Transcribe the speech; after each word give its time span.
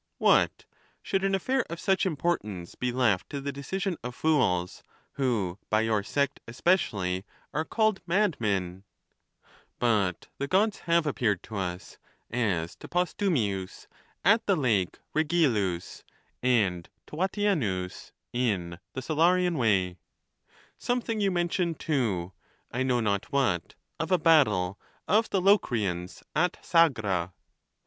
What! 0.17 0.65
should 1.03 1.23
an 1.23 1.35
affair 1.35 1.63
of 1.69 1.79
such 1.79 2.07
importance 2.07 2.73
be 2.73 2.91
left 2.91 3.29
to 3.29 3.39
the 3.39 3.51
decision 3.51 3.97
of 4.03 4.15
fools, 4.15 4.81
who, 5.11 5.59
by 5.69 5.81
your 5.81 6.01
sect 6.01 6.39
especially, 6.47 7.23
are 7.53 7.63
called 7.63 8.01
madmen? 8.07 8.77
V. 8.81 9.51
But 9.77 10.27
the 10.39 10.47
Gods 10.47 10.79
have 10.89 11.05
appeared 11.05 11.43
to 11.43 11.55
us, 11.55 11.99
as 12.31 12.75
to 12.77 12.87
Posthumius 12.87 13.85
at 14.25 14.43
the 14.47 14.55
Lake 14.55 14.97
Regillus, 15.13 16.03
and 16.41 16.89
to 17.05 17.17
Vatienus 17.17 18.11
in 18.33 18.79
the 18.93 19.03
Salarian 19.03 19.55
Way: 19.55 19.99
something 20.79 21.21
you 21.21 21.29
mentioned, 21.29 21.79
too, 21.79 22.31
I 22.71 22.81
know 22.81 23.01
not 23.01 23.25
what, 23.31 23.75
of 23.99 24.11
a 24.11 24.17
battle 24.17 24.79
of 25.07 25.29
the 25.29 25.39
Locrians 25.41 26.23
at 26.35 26.57
Sagra. 26.65 27.33